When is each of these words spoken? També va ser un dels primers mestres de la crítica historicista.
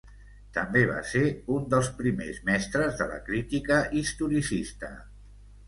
També 0.53 0.79
va 0.91 0.95
ser 1.09 1.21
un 1.57 1.67
dels 1.73 1.91
primers 1.99 2.41
mestres 2.49 2.97
de 3.03 3.09
la 3.13 3.21
crítica 3.29 3.81
historicista. 4.03 4.93